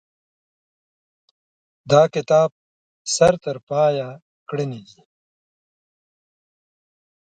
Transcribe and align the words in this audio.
دا 1.91 2.01
کتاب 2.13 2.49
سر 3.15 3.33
ترپایه 3.43 4.09
ګړنې 4.49 4.81
دي. 4.89 5.01